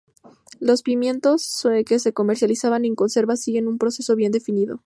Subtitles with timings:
[0.59, 4.79] Los pimientos que se comercializan en conserva siguen un proceso bien definido.